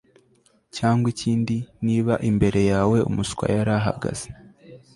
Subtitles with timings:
[0.75, 1.55] cyangwa ikindi,
[1.85, 4.27] niba imbere yawe umuswa yarahagaze